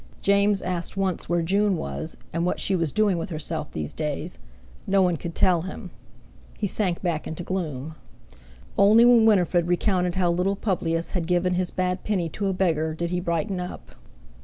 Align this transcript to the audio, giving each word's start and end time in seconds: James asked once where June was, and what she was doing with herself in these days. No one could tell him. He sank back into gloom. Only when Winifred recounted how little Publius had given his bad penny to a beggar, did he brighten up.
James 0.23 0.63
asked 0.63 0.97
once 0.97 1.29
where 1.29 1.43
June 1.43 1.77
was, 1.77 2.17
and 2.33 2.43
what 2.43 2.59
she 2.59 2.75
was 2.75 2.91
doing 2.91 3.19
with 3.19 3.29
herself 3.29 3.67
in 3.67 3.73
these 3.73 3.93
days. 3.93 4.39
No 4.87 5.03
one 5.03 5.15
could 5.15 5.35
tell 5.35 5.61
him. 5.61 5.91
He 6.57 6.65
sank 6.65 7.03
back 7.03 7.27
into 7.27 7.43
gloom. 7.43 7.93
Only 8.79 9.05
when 9.05 9.27
Winifred 9.27 9.67
recounted 9.67 10.15
how 10.15 10.31
little 10.31 10.55
Publius 10.55 11.11
had 11.11 11.27
given 11.27 11.53
his 11.53 11.69
bad 11.69 12.03
penny 12.03 12.29
to 12.29 12.47
a 12.47 12.51
beggar, 12.53 12.95
did 12.95 13.11
he 13.11 13.19
brighten 13.19 13.59
up. 13.59 13.91